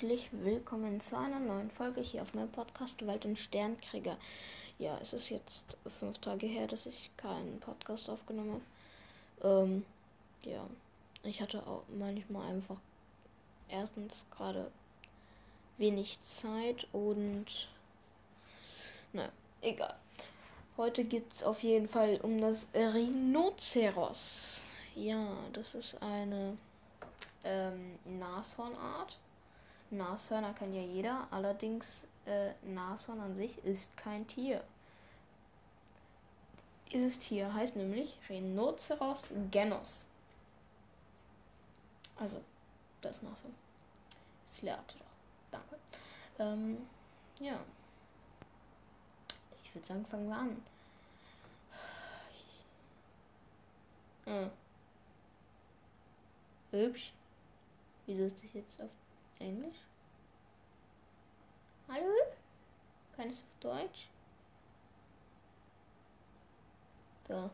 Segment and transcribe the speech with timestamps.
[0.00, 4.16] Herzlich willkommen zu einer neuen Folge hier auf meinem Podcast Wald und Sternkrieger.
[4.78, 8.62] Ja, es ist jetzt fünf Tage her, dass ich keinen Podcast aufgenommen
[9.42, 9.62] habe.
[9.62, 9.84] Ähm,
[10.42, 10.66] ja,
[11.22, 12.78] ich hatte auch manchmal einfach
[13.68, 14.70] erstens gerade
[15.76, 17.68] wenig Zeit und
[19.12, 19.28] naja,
[19.60, 19.94] egal.
[20.78, 24.64] Heute geht es auf jeden Fall um das Rhinoceros.
[24.94, 26.56] Ja, das ist eine
[27.44, 29.18] ähm, Nashornart.
[29.90, 34.62] Nashörner kann ja jeder, allerdings äh, Nashorn an sich ist kein Tier.
[36.92, 40.06] Dieses Tier heißt nämlich Rhinoceros genus.
[42.16, 42.40] Also,
[43.00, 43.54] das Nashorn.
[44.46, 45.06] Es lernte doch.
[45.50, 45.76] Danke.
[46.38, 46.78] Ähm,
[47.40, 47.58] ja.
[49.62, 50.62] Ich würde sagen, fangen wir an.
[54.26, 54.48] Äh.
[56.72, 57.12] Hübsch.
[58.06, 58.90] Wieso ist das jetzt auf
[59.40, 59.78] Englisch?
[61.88, 62.12] Hallo?
[63.16, 64.08] Kann es auf Deutsch?
[67.26, 67.50] So.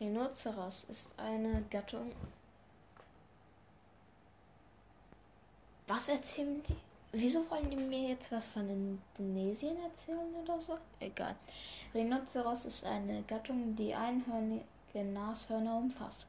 [0.00, 2.12] Rhinoceros ist eine Gattung.
[5.86, 6.76] Was erzählen die?
[7.12, 10.78] Wieso wollen die mir jetzt was von Indonesien erzählen oder so?
[10.98, 11.36] Egal.
[11.94, 16.26] Rhinoceros ist eine Gattung, die einhörnige Nashörner umfasst.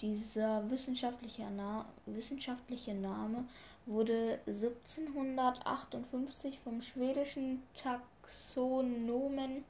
[0.00, 3.44] Dieser wissenschaftliche, Na wissenschaftliche Name
[3.86, 9.64] wurde 1758 vom schwedischen Taxonomen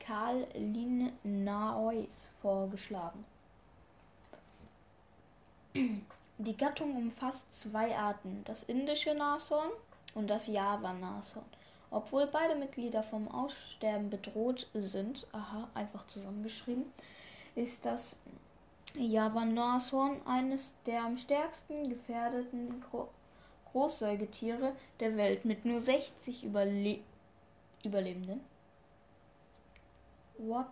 [0.00, 3.24] Karl Linnaeus vorgeschlagen.
[6.38, 9.70] Die Gattung umfasst zwei Arten, das indische Nashorn
[10.14, 11.44] und das Java-Nashorn.
[11.90, 16.86] Obwohl beide Mitglieder vom Aussterben bedroht sind, aha, einfach zusammengeschrieben,
[17.54, 18.16] ist das
[18.98, 23.08] Java-Nashorn eines der am stärksten gefährdeten Gro
[23.72, 27.00] Großsäugetiere der Welt mit nur 60 Überle
[27.84, 28.40] Überlebenden.
[30.38, 30.66] What?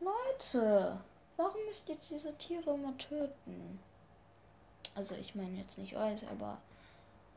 [0.00, 0.98] Leute,
[1.36, 3.78] warum müsst ihr diese Tiere immer töten?
[4.94, 6.58] Also ich meine jetzt nicht euch, aber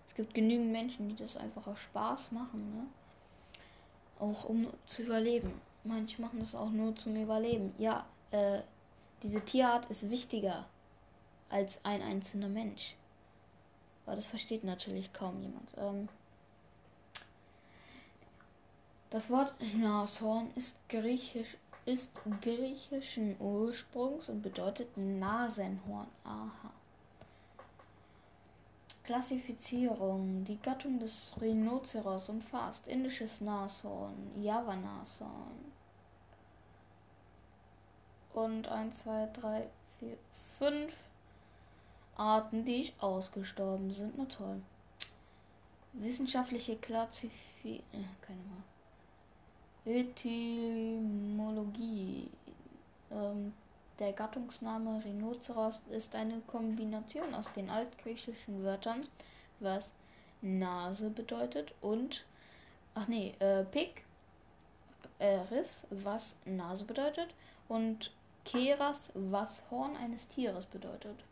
[0.07, 2.87] es gibt genügend Menschen, die das einfach aus Spaß machen, ne?
[4.19, 5.61] Auch um zu überleben.
[5.83, 7.73] Manche machen das auch nur zum Überleben.
[7.77, 8.05] Ja,
[8.35, 8.61] äh,
[9.23, 10.65] diese Tierart ist wichtiger
[11.49, 12.95] als ein einzelner Mensch.
[14.05, 15.73] Aber das versteht natürlich kaum jemand.
[15.77, 16.09] Ähm,
[19.09, 26.07] das Wort Nashorn ist griechisch ist griechischen Ursprungs und bedeutet Nasenhorn.
[26.23, 26.71] Aha.
[29.03, 30.43] Klassifizierung.
[30.45, 35.74] Die Gattung des Rhinoceros umfasst indisches Nashorn, Java-Nashorn,
[38.35, 39.67] und 1, 2, 3,
[39.99, 40.17] 4,
[40.59, 40.93] 5
[42.17, 44.17] Arten, die ausgestorben sind.
[44.17, 44.61] Na toll.
[45.93, 47.83] Wissenschaftliche Klassifizierung.
[47.93, 48.63] Äh, keine Mal.
[49.85, 51.09] Etymologie.
[53.11, 53.53] Ähm,
[53.99, 59.07] der Gattungsname Rhinoceros ist eine Kombination aus den altgriechischen Wörtern,
[59.61, 59.93] was
[60.41, 62.25] Nase bedeutet, und,
[62.93, 64.03] ach nee, äh, Pik,
[65.19, 67.33] äh, Riss, was Nase bedeutet,
[67.69, 68.11] und
[68.45, 71.23] Keras, was Horn eines Tieres bedeutet.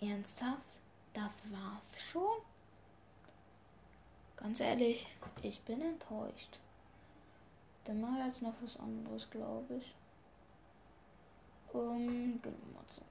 [0.00, 0.80] Ernsthaft?
[1.14, 2.42] Das war's schon?
[4.36, 5.06] Ganz ehrlich,
[5.42, 6.58] ich bin enttäuscht.
[7.84, 9.94] Dann mache ich jetzt noch was anderes, glaube ich.
[11.72, 13.04] Um, gehen wir mal zurück.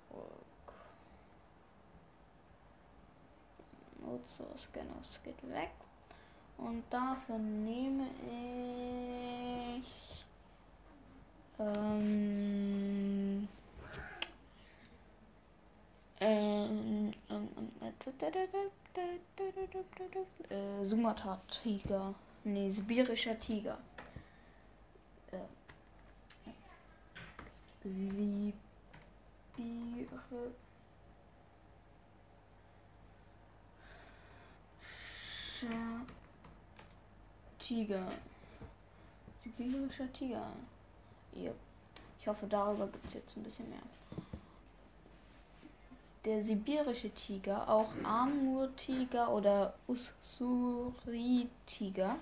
[4.00, 5.72] Nutzer Scanners geht weg.
[6.58, 9.31] Und dafür nehme ich
[11.62, 13.48] ähm,
[16.20, 17.14] ähm,
[20.50, 22.16] äh, Sumatra-Tiger.
[22.44, 23.78] Nee, sibirischer Tiger.
[25.32, 25.38] Äh,
[27.84, 28.54] Sibire.
[37.60, 38.12] Tiger.
[39.40, 40.52] Sibirischer Tiger.
[41.36, 41.56] Yep.
[42.20, 43.82] Ich hoffe, darüber gibt es jetzt ein bisschen mehr.
[46.24, 52.16] Der sibirische Tiger, auch Amur-Tiger oder Ussuri-Tiger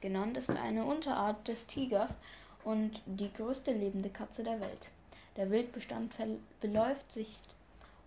[0.00, 2.16] genannt, ist eine Unterart des Tigers
[2.64, 4.90] und die größte lebende Katze der Welt.
[5.36, 6.12] Der Wildbestand
[6.60, 7.38] beläuft sich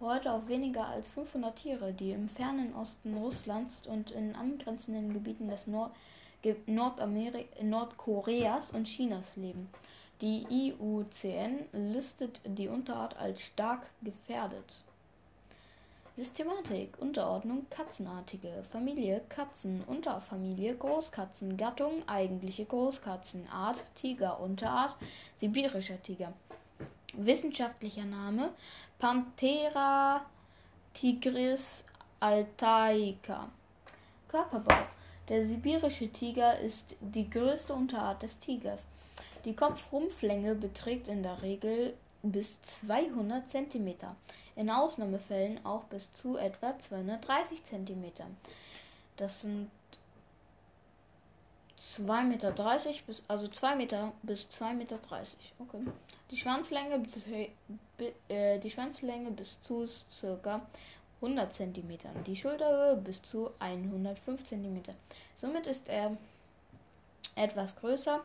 [0.02, 5.50] heute auf weniger als 500 Tiere, die im fernen Osten Russlands und in angrenzenden Gebieten
[5.50, 5.94] des Nord
[7.62, 9.70] Nordkoreas und Chinas leben.
[10.22, 14.84] Die IUCN listet die Unterart als stark gefährdet.
[16.18, 24.98] Systematik, Unterordnung Katzenartige, Familie Katzen, Unterfamilie Großkatzen, Gattung eigentliche Großkatzen, Art Tiger, Unterart
[25.38, 26.34] sibirischer Tiger.
[27.14, 28.50] Wissenschaftlicher Name
[29.00, 30.26] Panthera
[30.94, 31.86] tigris
[32.20, 33.48] altaica.
[34.28, 34.84] Körperbau
[35.30, 38.86] Der sibirische Tiger ist die größte Unterart des Tigers.
[39.50, 43.96] Die Kopfrumpflänge beträgt in der Regel bis 200 cm,
[44.56, 48.12] in Ausnahmefällen auch bis zu etwa 230 cm.
[49.18, 49.72] Das sind
[51.82, 52.52] 2,30 Meter
[53.08, 55.00] bis also 2 Meter bis 2,30 Meter.
[55.58, 55.82] Okay.
[56.30, 57.04] Die Schwanzlänge,
[58.28, 59.84] äh, die Schwanzlänge bis zu
[60.44, 60.62] ca.
[61.24, 61.98] 100 cm,
[62.28, 64.84] die Schulterhöhe bis zu 105 cm.
[65.36, 66.16] Somit ist er
[67.36, 68.22] etwas größer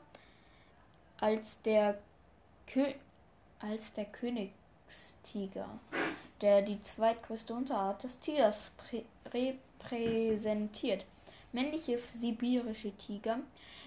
[1.20, 1.98] als der,
[2.66, 2.92] Kö
[3.60, 5.68] als der Königstiger,
[6.40, 8.72] der die zweitgrößte Unterart des Tigers
[9.32, 11.06] repräsentiert.
[11.52, 13.38] Männliche sibirische Tiger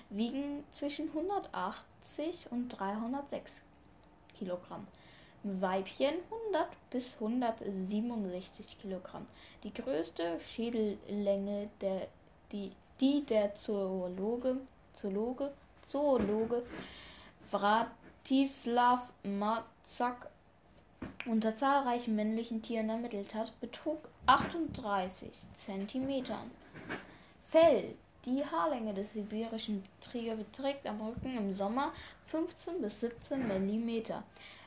[0.09, 3.61] wiegen zwischen 180 und 306
[4.37, 4.87] Kilogramm.
[5.43, 6.15] Weibchen
[6.51, 9.27] 100 bis 167 Kilogramm.
[9.63, 12.07] Die größte Schädellänge, der,
[12.51, 14.57] die, die der Zoologe,
[14.93, 15.53] Zoologe,
[15.85, 16.63] Zoologe
[17.51, 20.29] Vratislav Mazak
[21.25, 26.51] unter zahlreichen männlichen Tieren ermittelt hat, betrug 38 Zentimetern.
[27.49, 27.95] Fell.
[28.25, 31.93] Die Haarlänge des sibirischen Tiger beträgt am Rücken im Sommer
[32.25, 34.23] 15 bis 17 Millimeter,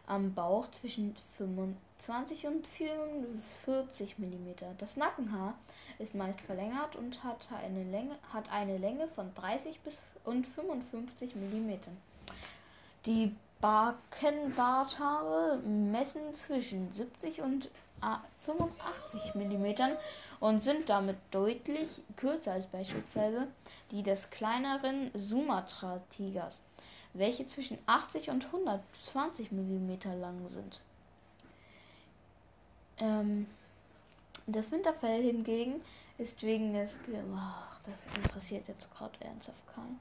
[0.07, 4.75] am Bauch zwischen 25 und 44 Millimeter.
[4.79, 5.59] Das Nackenhaar
[5.99, 11.37] ist meist verlängert und hat eine Länge, hat eine Länge von 30 bis und 55
[11.37, 11.99] Millimetern.
[13.07, 17.71] Die Backenbarthaare messen zwischen 70 und
[18.47, 19.67] 85 mm
[20.41, 23.47] und sind damit deutlich kürzer als beispielsweise
[23.91, 26.63] die des kleineren Sumatra-Tigers,
[27.13, 30.81] welche zwischen 80 und 120 mm lang sind.
[32.99, 33.47] Ähm,
[34.47, 35.83] das Winterfell hingegen
[36.19, 36.99] ist wegen des.
[37.37, 40.01] Ach, das interessiert jetzt gerade ernsthaft keinen.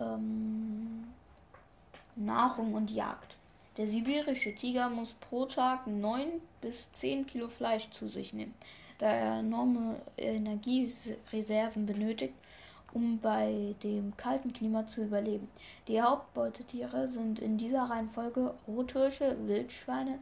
[0.00, 1.04] Ähm,
[2.16, 3.36] Nahrung und Jagd.
[3.76, 8.54] Der sibirische Tiger muss pro Tag 9 bis 10 Kilo Fleisch zu sich nehmen,
[8.98, 12.34] da er enorme Energiereserven benötigt,
[12.92, 15.48] um bei dem kalten Klima zu überleben.
[15.88, 20.20] Die Hauptbeutetiere sind in dieser Reihenfolge Rothirsche, Wildschweine,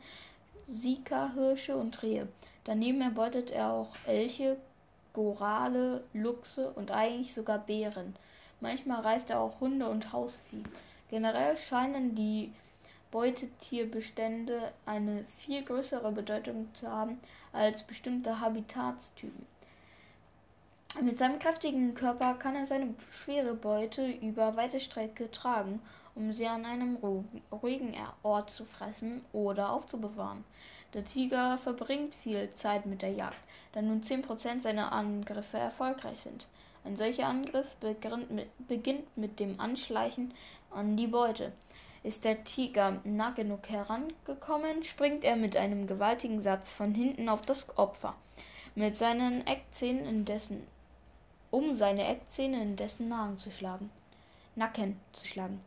[0.67, 2.29] Sika-Hirsche und Rehe.
[2.65, 4.57] Daneben erbeutet er auch Elche,
[5.13, 8.17] Gorale, Luchse und eigentlich sogar Bären.
[8.63, 10.63] Manchmal reißt er auch Hunde und Hausvieh.
[11.11, 12.53] Generell scheinen die
[13.11, 17.21] Beutetierbestände eine viel größere Bedeutung zu haben
[17.53, 19.45] als bestimmte Habitatstypen.
[21.03, 25.83] Mit seinem kräftigen Körper kann er seine schwere Beute über weite Strecke tragen,
[26.15, 26.99] um sie an einem
[27.51, 30.45] ruhigen Ort zu fressen oder aufzubewahren.
[30.95, 33.39] Der Tiger verbringt viel Zeit mit der Jagd,
[33.73, 36.47] da nun 10% seiner Angriffe erfolgreich sind.
[36.85, 40.35] Ein solcher Angriff beginnt mit dem Anschleichen
[40.71, 41.53] an die Beute.
[42.03, 47.43] Ist der Tiger nah genug herangekommen, springt er mit einem gewaltigen Satz von hinten auf
[47.43, 48.17] das Opfer,
[48.75, 50.67] mit seinen Eckzähnen in dessen,
[51.53, 53.91] um seine Eckzähne in dessen Nahen zu schlagen.
[54.57, 55.61] Nacken zu schlagen.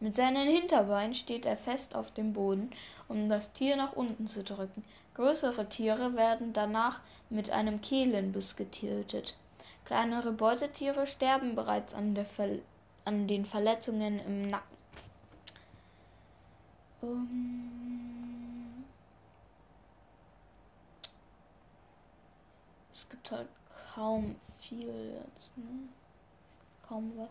[0.00, 2.70] Mit seinen Hinterbeinen steht er fest auf dem Boden,
[3.08, 4.84] um das Tier nach unten zu drücken.
[5.14, 9.34] Größere Tiere werden danach mit einem Kehlenbiss getötet.
[9.88, 12.14] Kleinere Beutetiere sterben bereits an,
[13.06, 14.76] an den Verletzungen im Nacken.
[17.00, 18.84] Um,
[22.92, 23.48] es gibt halt
[23.94, 25.64] kaum viel jetzt, ne?
[26.86, 27.30] Kaum was.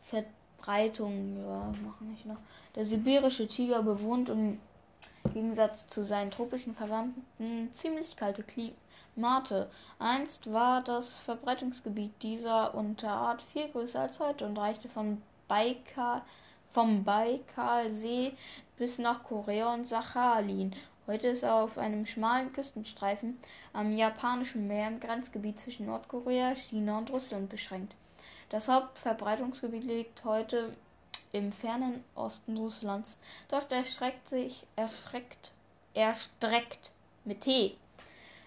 [0.00, 2.40] Verbreitung, ja, machen nicht noch.
[2.74, 4.58] Der sibirische Tiger bewohnt im
[5.32, 9.70] Gegensatz zu seinen tropischen Verwandten ziemlich kalte Klimate.
[9.98, 16.22] Einst war das Verbreitungsgebiet dieser Unterart viel größer als heute und reichte von Baikal,
[16.66, 18.32] vom Baikalsee
[18.76, 20.74] bis nach Korea und Sachalin.
[21.06, 23.38] Heute ist er auf einem schmalen Küstenstreifen
[23.72, 27.94] am japanischen Meer im Grenzgebiet zwischen Nordkorea, China und Russland beschränkt.
[28.48, 30.74] Das Hauptverbreitungsgebiet liegt heute
[31.36, 33.18] im fernen Osten Russlands.
[33.48, 35.52] Dort erstreckt sich erschreckt,
[35.94, 36.92] erstreckt
[37.24, 37.76] mit T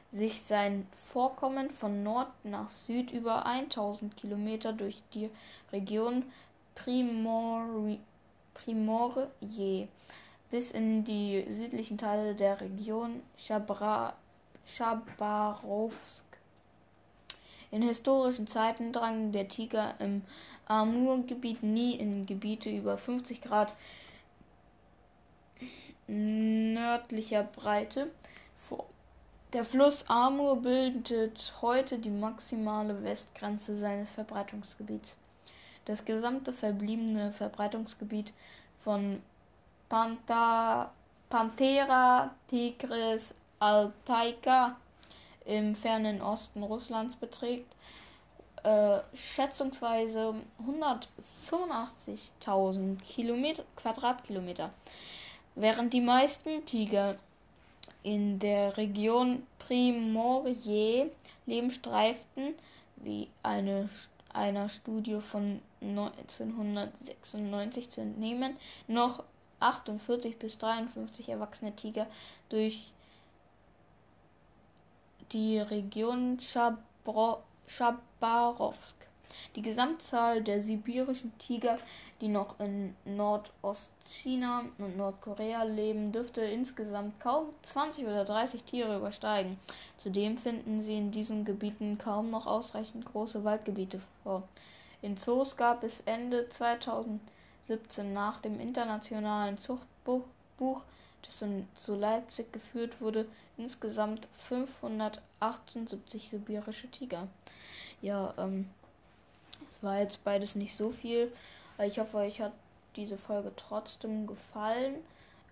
[0.09, 5.29] sich sein Vorkommen von Nord nach Süd über 1000 Kilometer durch die
[5.71, 6.23] Region
[6.75, 7.99] Primori
[8.53, 9.87] Primorje
[10.49, 14.13] bis in die südlichen Teile der Region Chabra
[14.65, 16.28] Chabarovsk.
[17.71, 20.23] In historischen Zeiten drang der Tiger im
[20.65, 23.73] Amur-Gebiet nie in Gebiete über 50 Grad
[26.07, 28.11] nördlicher Breite
[28.55, 28.85] vor.
[29.53, 35.17] Der Fluss Amur bildet heute die maximale Westgrenze seines Verbreitungsgebiets.
[35.85, 38.33] Das gesamte verbliebene Verbreitungsgebiet
[38.77, 39.21] von
[39.89, 40.91] Pantha,
[41.29, 44.77] Panthera tigris altaica
[45.49, 47.75] im fernen Osten Russlands beträgt
[48.63, 50.35] äh, schätzungsweise
[51.51, 54.71] 185.000 Quadratkilometer,
[55.55, 57.15] während die meisten Tiger
[58.03, 61.11] in der Region Primorje
[61.45, 62.55] leben, streiften,
[62.97, 63.89] wie eine,
[64.33, 68.55] einer Studie von 1996 zu entnehmen,
[68.87, 69.23] noch
[69.59, 72.07] 48 bis 53 erwachsene Tiger
[72.49, 72.91] durch
[75.31, 78.97] die Region Chabro Chabarowsk.
[79.55, 81.77] Die Gesamtzahl der sibirischen Tiger,
[82.19, 89.59] die noch in Nordostchina und Nordkorea leben, dürfte insgesamt kaum 20 oder 30 Tiere übersteigen.
[89.97, 94.43] Zudem finden sie in diesen Gebieten kaum noch ausreichend große Waldgebiete vor.
[95.01, 100.23] In Zoos gab es Ende 2017 nach dem internationalen Zuchtbuch,
[101.23, 101.43] das
[101.75, 103.25] zu Leipzig geführt wurde,
[103.57, 107.27] insgesamt 578 sibirische Tiger.
[108.01, 108.69] Ja, ähm,
[109.69, 111.31] es war jetzt beides nicht so viel.
[111.85, 112.53] Ich hoffe, euch hat
[112.95, 114.95] diese Folge trotzdem gefallen,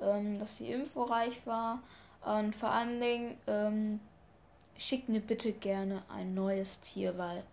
[0.01, 1.79] ähm, dass sie informreich war.
[2.25, 3.99] Und vor allen Dingen ähm,
[4.77, 7.43] schickt mir bitte gerne ein neues Tier, weil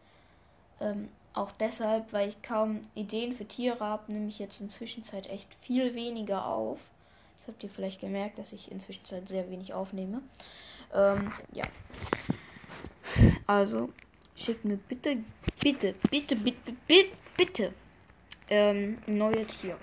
[0.80, 5.52] ähm, auch deshalb, weil ich kaum Ideen für Tiere habe, nehme ich jetzt inzwischen echt
[5.54, 6.90] viel weniger auf.
[7.44, 10.22] Das habt ihr vielleicht gemerkt, dass ich inzwischen sehr wenig aufnehme.
[10.94, 11.64] Ähm, ja.
[13.46, 13.90] Also,
[14.34, 15.18] schickt mir bitte,
[15.60, 17.74] bitte, bitte, bitte, bitte, bitte
[18.48, 19.76] ähm, neue Tiere.